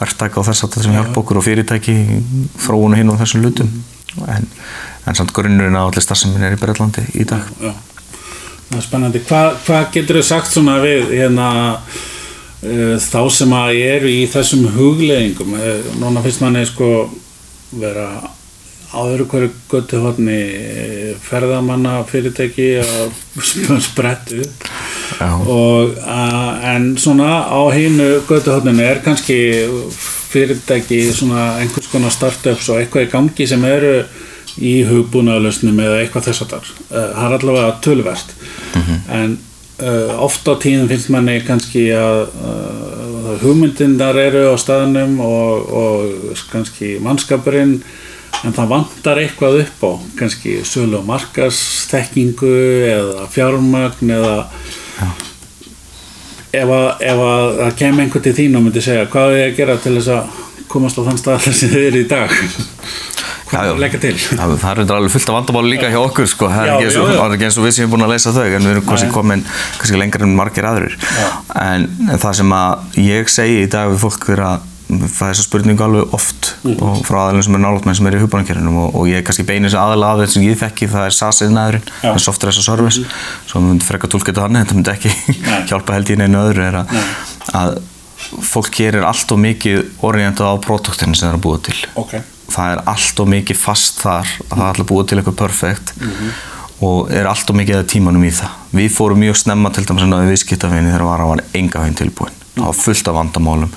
[0.00, 1.94] verktaka og þess að sem hjálpa okkur og fyrirtæki
[2.58, 3.68] fróun og hinn og þessum lutum
[4.16, 4.28] Mhm.
[4.28, 4.46] en,
[5.06, 7.72] en samt grunnurinn að allir starfseminn er í Breitlandi í dag Já.
[8.70, 9.20] Það er spennandi.
[9.20, 11.48] Hvað hva getur þau sagt svona við hérna
[12.64, 15.52] uh, þá sem að eru í þessum hugleðingum?
[15.54, 17.10] Uh, núna finnst manni sko
[17.78, 18.08] vera
[18.94, 20.38] áður hverju göttu hodni
[21.24, 23.14] ferðamanna fyrirtæki að
[23.88, 24.42] sprettu
[25.50, 29.38] og uh, en svona á hínu göttu hodninu er kannski
[30.34, 33.96] fyrirtæki svona einhvers konar startups og eitthvað í gangi sem eru
[34.62, 38.34] í hugbúnaðalösnum eða eitthvað þess að þar það er allavega tölverst
[39.10, 39.36] en
[39.82, 46.42] uh, oft á tíðum finnst manni kannski að uh, hugmyndindar eru á staðnum og, og
[46.52, 47.78] kannski mannskapurinn
[48.44, 52.52] en það vantar eitthvað upp á kannski sölu og markastekkingu
[52.90, 54.34] eða fjármagn eða
[56.54, 59.56] ef að, að það kem einhver til þín og myndi segja hvað er ég að
[59.62, 62.36] gera til þess að komast á þann stað sem þið eru í dag
[63.54, 63.74] Já, já.
[63.78, 66.48] leggja til Já, það er alveg fullt af vandamáli líka hjá okkur sko.
[66.50, 67.18] það er Já, já, já.
[67.22, 69.10] er ekki eins og við sem erum búin að leysa þau en við erum kannski
[69.14, 69.44] komin
[69.78, 70.96] kannski lengra en margir aðrir
[71.60, 75.42] en, en það sem að ég segi í dag við fólk er að er þessa
[75.46, 76.80] spurningu alveg oft Mhm.
[76.82, 79.68] og frá aðalinn sem er nálatmenn sem er í hugbúnakerunum og, og ég kannski beini
[79.68, 82.08] þessi aðalega af þeir sem ég þekki það er SAS-iðnaðurinn, Já.
[82.08, 83.00] það er software as a service
[83.46, 85.12] svo við myndum frekka tólka þetta hann þetta myndi ekki
[85.68, 86.94] hjálpa held í neinu öðru er að,
[87.52, 87.78] að
[88.48, 91.76] fólk gerir allt og mikið orientað á produktinu sem það er að búa til.
[92.00, 92.14] Ok,
[92.54, 95.92] það er allt og mikið fast þar að það er alltaf búið til eitthvað perfekt
[96.00, 96.30] Mhm.
[96.80, 98.56] og er allt og mikið að tímanum í það.
[98.72, 100.38] Við fórum mjög snemma til dæmis að við
[102.54, 103.72] viðskiptafinni það var fullt af vandamálum.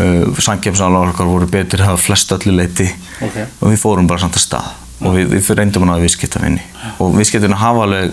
[0.00, 2.88] Uh, samkjömsalega okkar voru betur það var flest öllu leiti
[3.20, 3.36] Ok.
[3.60, 4.72] og við fórum bara samt að stað.
[5.00, 6.62] Og við, við reyndum að náða viðskiptafinni
[7.00, 8.12] og viðskiptafinni hafa alveg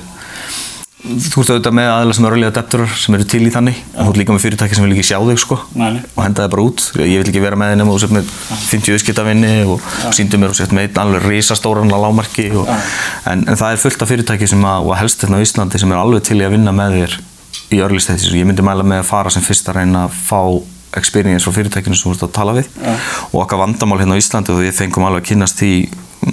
[1.08, 3.78] þú ert auðvitað með aðeins sem eru early adapterar sem eru til í þannig.
[3.94, 5.58] Og þú ert líka með fyrirtæki sem vil ekki sjá þig sko.
[5.78, 6.02] Nei.
[6.16, 6.84] og henda það bara út.
[6.98, 8.32] Ég vil ekki vera með þig nema þú sett með
[8.72, 12.68] 50 viðskiptavinni og síndu mér og sett með einn alveg risastóran lámarki og,
[13.30, 15.28] en, en það er fullt af fyrirtæki sem að, og helst
[17.72, 18.32] í stages.
[18.32, 20.42] Og ég myndi mæla með að fara sem fyrst að reyna að fá
[20.98, 22.70] experience frá fyrirtækinu sem þú ert að tala við.
[23.32, 25.72] Og okkar vandamál hérna á Íslandi og við fengum alveg að kynast því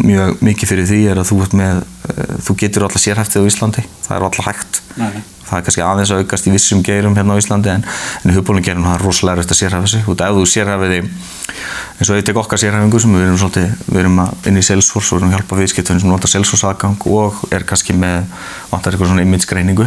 [0.04, 3.84] mjög mikið fyrir því er að þú, með, eh, þú getur alltaf sérhæftið á Íslandi.
[4.06, 4.80] Það er alltaf hægt.
[4.96, 7.84] Nei, það er kannski aðeins að aukast í vissum geirum hérna á Íslandi en,
[8.22, 10.08] en í hugbólum geirum það er rosalega erfitt að sérhæfa sig.
[10.08, 10.96] Og ef þú sérhæfið
[11.94, 14.18] eins og tek okkar sérhæfingu sem við erum svolítið við erum
[14.48, 17.66] inn í Salesforce og við erum að hjálpa viðskiptunum sem nota Salesforce aðgang og er
[17.68, 18.24] kannski með
[18.72, 19.86] vantar eitthvað svona image greiningu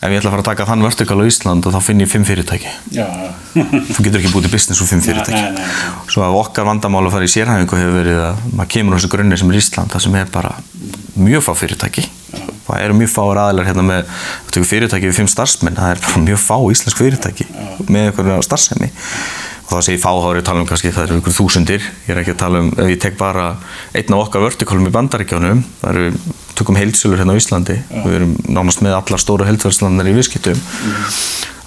[0.00, 2.08] ef ég ætla að fara að taka þann vertikal á Ísland og þá finn ég
[2.08, 2.70] fimm fyrirtæki.
[2.96, 5.36] Já, já þú getur ekki búið til business úr fimm fyrirtæki.
[5.36, 6.06] nei, nei, nei.
[6.08, 9.12] svo að okkar vandamál að fara í sérhæfingu hefur verið að maður kemur á þessu
[9.12, 10.54] grunni sem er Ísland það sem er bara
[11.20, 12.06] mjög fá fyrirtæki.
[12.70, 14.10] Það eru mjög fáir aðilar hérna með
[14.46, 17.48] þú tekur fyrirtæki við fimm starfsmenn það er mjög fá íslensk fyrirtæki
[17.90, 18.92] með einhverja starfsemi
[19.70, 21.84] og þá segir fá þá er ég að tala um kannski það eru ykkur þúsundir.
[22.08, 23.44] Ég er ekki að tala um ef ég tek bara
[23.94, 27.76] einn af okkar vertikalum í bandaríkjónum það eru tökum heilsölur hérna á Íslandi.
[28.02, 30.58] Við erum nánast með allar stóru heilsölslandar í viðskiptum.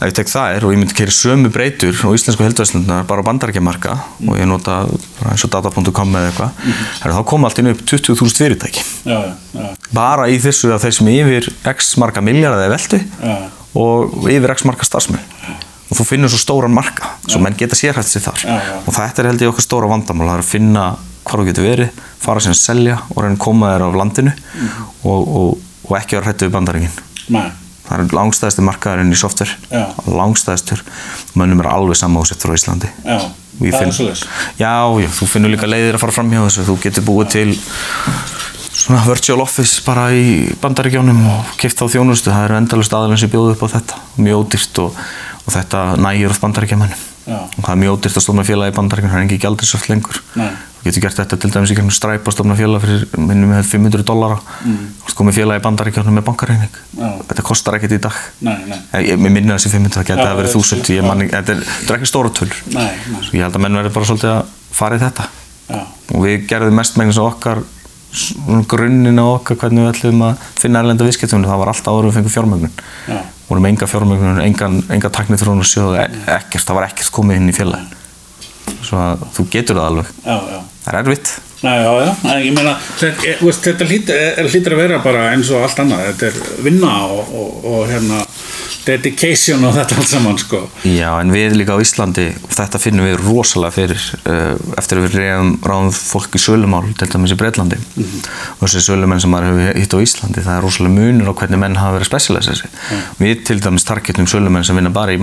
[0.03, 3.23] Ef ég tek það er og ég myndi keri sömu breytur á íslensku heldvæslunar bara
[3.23, 3.93] á bandarækjamarka
[4.27, 4.81] og ég nota
[5.29, 8.83] eins og data.com eða eitthvað mm þá kom allt inn upp 20.000 fyrirtæki.
[9.07, 13.35] Já, já, bara í þessu að þeir sem yfir x marga miljardar eða veldu já.
[13.79, 15.23] og yfir x marga starfsmenn
[15.93, 18.77] og þú finnur svo stóran marka svo menn geta sérhæft sér þar Já, já.
[18.82, 20.86] og þetta er held ég okkar stóra vandamál það er að finna
[21.23, 24.34] hvar þú getur verið, fara sem að selja og reyna að koma þér af landinu
[25.08, 25.51] og, og,
[25.88, 26.97] og ekki vera hrættu við bandaríkin.
[27.32, 27.45] Nei,
[27.84, 29.82] Það er langstæðasti markaðurinn í software, Já.
[30.08, 30.82] langstæðstur,
[31.36, 32.88] mönnum er alveg samásett frá Íslandi.
[33.03, 33.17] já,
[33.60, 34.23] finn-.
[34.60, 34.71] Já,
[35.19, 37.49] þú finnur líka leiðir að fara fram hjá þessu, þú getur búið til
[38.73, 43.32] svona virtual office bara í bandaríkjónum og kipt á þjónustu, það eru endalust aðalinn sem
[43.32, 45.03] bjóðu upp á þetta, mjög ódýrt og,
[45.43, 47.39] og þetta nægir oft bandaríkjamannum Já.
[47.39, 50.17] og það er mjög ódýrt að stofna félagi í bandaríkjum, það er engi gjaldirsöft lengur.
[50.34, 53.69] Þú getur gert þetta til dæmis í gegnum Stripe að stofna félag fyrir minnum með
[53.69, 54.39] 500 dollara.
[54.67, 54.89] Mm.
[55.06, 57.12] og komið félagi í bandaríkjónum með bankareining Já.
[57.29, 58.17] þetta kostar ekkert í dag.
[58.99, 61.63] Ég, minna þessi 500, það geti Já, að ég 1000 ég man, ekki- þetta er,
[61.95, 62.34] ekki stóra
[63.23, 65.29] Svo ég held að menn verður bara svolítið að fara í þetta.
[65.69, 65.79] Já,
[66.12, 67.63] og við gerðum mest meginn sem okkar
[69.23, 72.34] á okkar hvernig við ætlum að finna erlenda viðskiptum það var allt áður við fengum
[72.36, 72.75] fjármögnun.
[73.08, 73.17] Já,
[73.53, 77.53] vorum enga fjármögnun, engan, enga taknir þróun og sjóð, ekkert, það var ekkert komið inn
[77.53, 77.99] í félagin
[78.83, 80.13] svo að þú getur það alveg.
[80.23, 80.59] Já, já.
[80.83, 81.33] það er erfitt.
[81.63, 81.71] Já,
[82.43, 86.09] ég meina, þetta, e, þetta hlýtur, er, hlýtur að vera bara eins og allt annað,
[86.09, 88.19] þetta er vinna og, og, og hérna,
[88.87, 90.61] dedication og þetta allt saman, sko.
[90.87, 95.07] Já, en við líka á Íslandi og þetta finnum við rosalega fyrir uh, eftir að
[95.07, 99.59] við reyðum ráðum fólk í sölumál til dæmis í Breitlandi og þessi sölumenn sem maður
[99.59, 102.65] hefur hitt á Íslandi það er rosalega munur á hvernig menn hafa verið specialæs
[103.19, 105.21] við til dæmis targetum sölumenn sem vinna bara í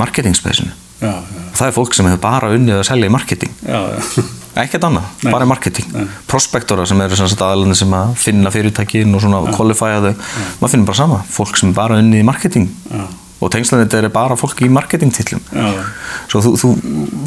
[1.00, 3.54] já, og það er fólk sem hefur bara unnið að selja í marketing.
[3.64, 4.26] Já, já,
[4.64, 5.32] ekkert annað, Nei.
[5.32, 5.88] bara í marketing.
[5.94, 6.04] Nei.
[6.30, 10.12] prospektora sem eru aðalandi sem að finna fyrirtækin og svona qualifya þau.
[10.60, 12.70] Maður finnur bara sama, fólk sem bara unnið í marketing.
[12.90, 13.04] Já.
[13.40, 15.40] Og tengslanir er bara fólk í marketingtillum
[16.30, 16.72] Svo þú, þú,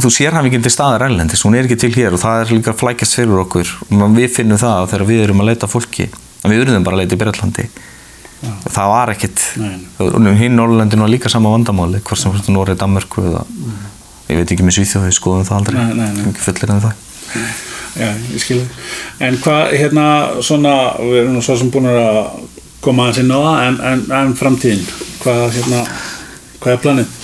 [0.04, 2.54] þú sér hann ekki til staðar erlendis, hún er ekki til hér og það er
[2.54, 3.72] líka flækjast fyrir okkur.
[3.92, 6.08] Og við finnum það að þegar við erum að leita að fólki
[6.44, 7.66] að við urðum bara að leita í Breitlandi
[8.44, 9.44] það var ekkit.
[10.40, 13.44] Hinn Norrlöndin var líka sama vandamáli hvort sem fyrir Norri, Danmörku eða
[14.30, 15.78] ég veit ekki með Svíþjóði, skoðum það aldrei.
[15.78, 16.26] Nei, nei, nei.
[16.32, 17.00] ekki fullir en það.
[17.94, 18.84] Já, ég skilur.
[19.24, 20.06] En hvað, hérna,
[20.46, 22.22] svona, við erum svo sem búin að
[22.84, 24.88] koma aðeins inn á það, en, en, en framtíðin,
[25.24, 25.86] hvað, hérna,
[26.60, 27.20] hvað er planið?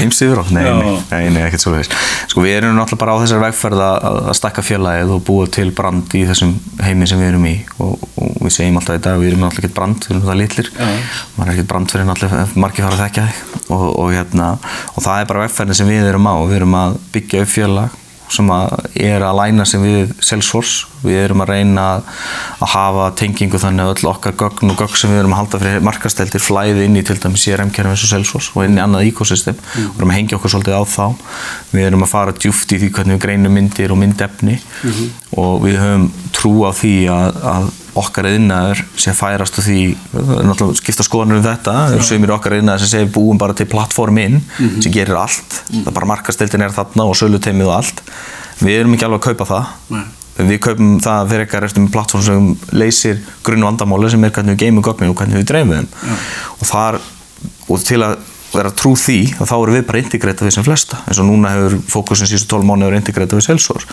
[0.00, 0.44] Heims yfir á?
[0.54, 0.64] Nei,
[1.10, 1.94] nei, nei, ekkert svo veist.
[2.30, 5.68] Sko við erum náttúrulega bara á þessari vegferð að, að stakka félagið og búa til
[5.76, 6.54] brand í þessum
[6.84, 9.66] heimi sem við erum í og, og við segjum alltaf í dag, við erum náttúrulega
[9.66, 13.04] ekkert brand, við erum það litlir, maður er ekkert brand fyrir náttúrulega margir fara að
[13.06, 14.50] þekkja þig og, og, hérna,
[14.94, 17.54] og það er bara vegferðin sem við erum á, við erum að byggja upp
[18.30, 22.04] félag sem að er að læna sem við Salesforce, við erum að reyna að,
[22.70, 25.84] hafa tengingu þannig að öll okkar gögn og gögn sem við erum að halda fyrir
[25.84, 29.56] markasteltir flæði inn í til dæmis CRM-kerfum eins og Salesforce og inn í annað ekosystem
[29.56, 29.90] mm.
[29.90, 31.06] og erum að hengja okkur svolítið á þá.
[31.72, 34.58] Við erum að fara djúft í því hvernig við greinum myndir og myndefni.
[35.40, 39.80] Og við höfum trú á því að, að okkar eðnaður sem færast á því
[40.12, 41.74] það náttúrulega skipta skoðanur um þetta
[42.16, 45.60] er okkar eðnaður sem segir búum bara til plattformin sem gerir allt.
[45.70, 48.02] Það er bara markasteltin er þarna og söluteimið og allt.
[48.60, 49.76] Við erum ekki alveg að kaupa það.
[49.96, 50.08] Nei.
[50.40, 54.56] við kaupum það fyrir eitthvað eftir með plattform sem leysir grunn vandamáli sem er hvernig
[54.56, 55.88] við geymum gögnin og hvernig við dreifum þeim.
[56.56, 57.00] Og þar
[57.70, 58.14] og til að
[58.54, 61.00] vera trú því að þá erum við bara integrata við sem flesta.
[61.06, 63.88] Eins og núna hefur fókusin síðustu 12 mánu hefur integrata við Salesforce.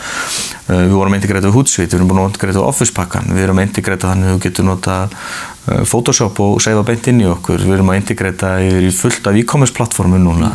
[0.67, 3.47] Uh, við vorum integrata við Hootsuite, við erum búin að integrata við Office pakkan, við
[3.47, 7.29] erum að integrata þannig að þú getur nota uh, Photoshop og seifa beint inn í
[7.29, 10.49] okkur, við erum að integrata í fullt af e-commerce plattformu núna.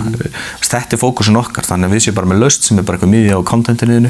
[0.63, 3.15] Þetta er fókusin okkar, þannig að við séum bara með laust sem er bara eitthvað
[3.15, 4.03] miðja á contentinu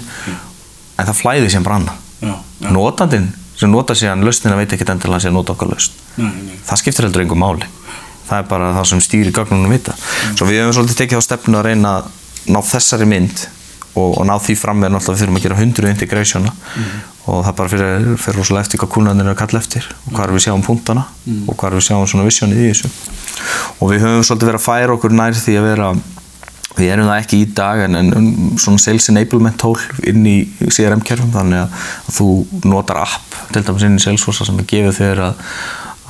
[1.03, 5.19] en það flæði sem branna Já, já, notandinn sem nota síðan lausnina veit ekki endilega
[5.19, 7.69] að sé að nota okkar nei, það skiptir heldur einhver máli
[8.33, 9.95] það er bara það sem stýri gögnunum vita.
[10.33, 12.13] Svo við höfum svolítið tekið á stefnu að reyna að
[12.53, 13.45] ná þessari mynd
[13.93, 16.55] og, og ná því fram með náttúrulega við þurfum að gera 100 integrationa.
[17.23, 20.33] Og það bara fyrir, fyrir rosalega eftir hvað kúnarnir eru að kalla eftir og hvað
[20.35, 21.05] við sjáum punktana
[21.47, 22.91] og hvað við sjáum svona visionið í þessu.
[23.79, 25.93] Og við höfum svolítið verið að færa okkur nær því að vera
[26.73, 29.77] við erum það ekki í dag en, en svona sales enablement tól
[30.09, 32.29] inn í CRM-kerfum þannig að, þú
[32.69, 35.47] notar app til dæmis inn í Salesforce sem að gefa þér að,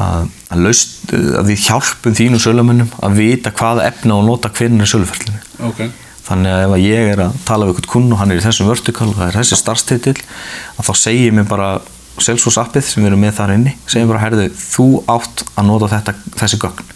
[0.02, 4.84] að, að, laust, að við hjálpum þínu sölumönnum að vita hvaða efna og nota hvernig
[4.84, 5.42] er söluferlinu.
[5.68, 5.82] Ok,
[6.26, 8.44] þannig að ef að ég er að tala við eitthvað kunn og hann er í
[8.44, 11.74] þessum vertikal og það er þessi starfstitill að þá segir mér bara
[12.20, 15.88] Salesforce appið sem við erum með þar inni segir bara, herðu, þú átt að nota
[15.94, 16.91] þetta, þessi gögn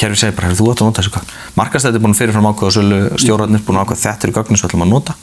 [0.00, 1.32] kerfi segir bara, þú átt að nota þessi gögn.
[1.58, 4.70] Markastætti er búin fyrirfram ákveða sölu stjórnarnir búin að ákveða þetta eru gögnin sem við
[4.70, 5.16] ætlum að nota.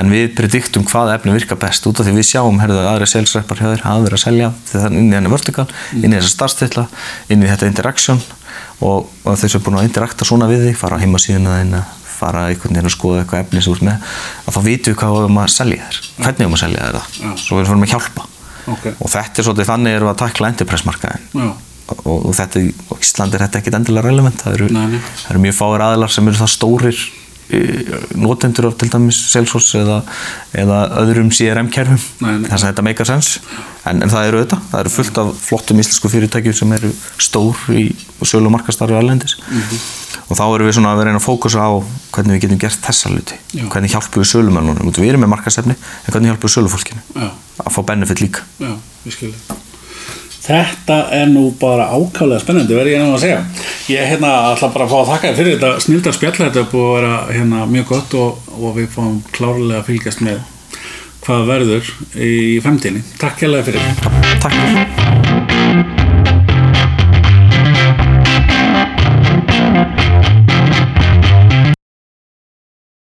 [0.00, 3.60] En við prediktum hvaða efni virka best út af því við sjáum, herðu, aðri salesreppar
[3.60, 6.86] þér hafa verið að selja þegar inn í henni vertikal inn í þessa starfstitla,
[7.28, 8.20] inn í þetta interaction
[8.80, 11.82] og, og þau sem er búin að interakta svona við þig, fara á heimasíðuna þína
[12.20, 14.10] fara einhvern veginn að skoða eitthvað efni sem þú ert með
[14.44, 16.00] að þá vitum við hvað við erum að selja þér.
[16.18, 17.40] Hvernig við erum að selja þér það?
[17.44, 18.26] Svo við erum að hjálpa.
[18.70, 21.46] Ok, og þetta er svolítið þannig erum við að takla enterprise-markaðin já,
[22.04, 24.42] og, og þetta, og Ísland er þetta ekkit endilega relevant.
[24.44, 24.68] Það eru,
[25.24, 27.00] það eru mjög fáir aðilar sem eru það stórir
[28.14, 29.96] notendur af til dæmis Salesforce eða,
[30.54, 31.98] eða öðrum CRM-kerfum
[32.46, 33.30] þess að þetta meikar sens
[33.90, 37.64] en, en það eru auðvitað, það eru fullt af flottum íslensku fyrirtækjum sem eru stór
[37.74, 37.82] í
[38.22, 39.80] sölu og markastarfi alendis Mhm.
[40.30, 41.70] og þá erum við svona að vera að fókusa á
[42.14, 43.38] hvernig við getum gert þessa hluti.
[43.66, 47.02] Hvernig hjálpum við sölumennunum, við erum með markastefni en hvernig hjálpum við sölufólkinu?
[47.16, 47.30] Já,
[47.66, 48.46] að fá benefit líka.
[48.62, 48.76] Já.
[50.50, 53.42] Þetta er nú bara ákvæmlega spennandi, verði ég nú að segja.
[53.92, 56.72] Ég hérna ætla bara að fá að þakka þér fyrir þetta snildar spjalla, þetta er
[56.72, 60.42] búið að vera hérna mjög gott og, og við fáum klárlega að fylgjast með
[61.20, 62.34] hvað verður í
[62.64, 63.04] fremtíni.
[63.22, 64.02] Takk hérlega fyrir.
[64.42, 65.49] Takk